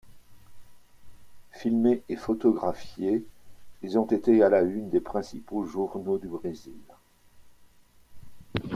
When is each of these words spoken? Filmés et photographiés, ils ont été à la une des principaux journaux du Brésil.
Filmés 1.51 2.01
et 2.09 2.15
photographiés, 2.15 3.23
ils 3.83 3.99
ont 3.99 4.07
été 4.07 4.41
à 4.41 4.49
la 4.49 4.61
une 4.61 4.89
des 4.89 4.99
principaux 4.99 5.63
journaux 5.63 6.17
du 6.17 6.27
Brésil. 6.27 6.73